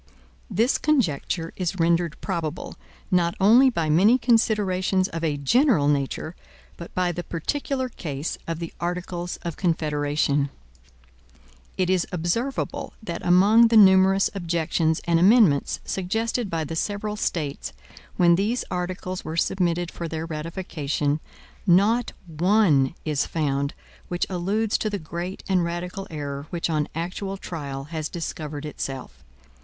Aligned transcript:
This 0.49 0.79
conjecture 0.79 1.53
is 1.57 1.75
rendered 1.79 2.19
probable, 2.21 2.75
not 3.11 3.35
only 3.39 3.69
by 3.69 3.87
many 3.87 4.17
considerations 4.17 5.07
of 5.09 5.23
a 5.23 5.37
general 5.37 5.87
nature, 5.87 6.35
but 6.75 6.91
by 6.95 7.11
the 7.11 7.23
particular 7.23 7.87
case 7.87 8.35
of 8.47 8.57
the 8.57 8.73
Articles 8.79 9.37
of 9.43 9.57
Confederation. 9.57 10.49
It 11.77 11.87
is 11.87 12.07
observable 12.11 12.93
that 13.03 13.23
among 13.23 13.67
the 13.67 13.77
numerous 13.77 14.27
objections 14.33 15.01
and 15.03 15.19
amendments 15.19 15.79
suggested 15.85 16.49
by 16.49 16.63
the 16.63 16.75
several 16.75 17.15
States, 17.15 17.71
when 18.17 18.33
these 18.37 18.65
articles 18.71 19.23
were 19.23 19.37
submitted 19.37 19.91
for 19.91 20.07
their 20.07 20.25
ratification, 20.25 21.19
not 21.67 22.11
one 22.25 22.95
is 23.05 23.27
found 23.27 23.75
which 24.07 24.25
alludes 24.31 24.79
to 24.79 24.89
the 24.89 24.97
great 24.97 25.43
and 25.47 25.63
radical 25.63 26.07
error 26.09 26.47
which 26.49 26.71
on 26.71 26.87
actual 26.95 27.37
trial 27.37 27.83
has 27.93 28.09
discovered 28.09 28.65
itself. 28.65 29.23